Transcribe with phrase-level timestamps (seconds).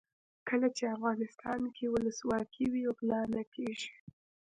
[0.49, 3.91] کله چې افغانستان کې ولسواکي وي غلا نه کیږي.